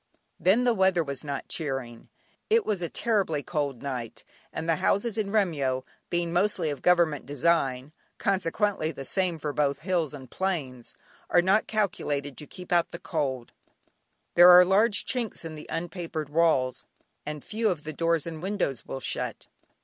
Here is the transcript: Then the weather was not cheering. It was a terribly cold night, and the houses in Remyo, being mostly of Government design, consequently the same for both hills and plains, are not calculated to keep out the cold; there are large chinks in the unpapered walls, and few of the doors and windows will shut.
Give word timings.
Then 0.39 0.63
the 0.63 0.73
weather 0.73 1.03
was 1.03 1.23
not 1.23 1.47
cheering. 1.47 2.09
It 2.49 2.65
was 2.65 2.81
a 2.81 2.89
terribly 2.89 3.43
cold 3.43 3.83
night, 3.83 4.23
and 4.51 4.67
the 4.67 4.77
houses 4.77 5.15
in 5.15 5.29
Remyo, 5.29 5.83
being 6.09 6.33
mostly 6.33 6.71
of 6.71 6.81
Government 6.81 7.27
design, 7.27 7.91
consequently 8.17 8.91
the 8.91 9.05
same 9.05 9.37
for 9.37 9.53
both 9.53 9.81
hills 9.81 10.15
and 10.15 10.31
plains, 10.31 10.95
are 11.29 11.43
not 11.43 11.67
calculated 11.67 12.35
to 12.39 12.47
keep 12.47 12.71
out 12.71 12.89
the 12.89 12.97
cold; 12.97 13.51
there 14.33 14.49
are 14.49 14.65
large 14.65 15.05
chinks 15.05 15.45
in 15.45 15.53
the 15.53 15.67
unpapered 15.69 16.29
walls, 16.29 16.87
and 17.23 17.43
few 17.45 17.69
of 17.69 17.83
the 17.83 17.93
doors 17.93 18.25
and 18.25 18.41
windows 18.41 18.87
will 18.87 19.01
shut. 19.01 19.45